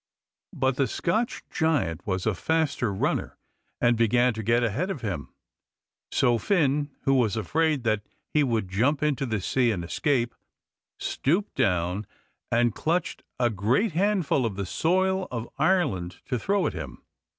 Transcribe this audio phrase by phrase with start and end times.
[0.55, 3.37] But the Scotch giant was a faster runner
[3.79, 5.31] and began to get ahead of him,
[6.11, 8.01] so Finn, who was afraid that
[8.33, 10.33] he would jump into the sea and escape,
[10.99, 12.07] stooped down
[12.51, 17.03] and clutched a great handful of the soil of Ireland to throw at him.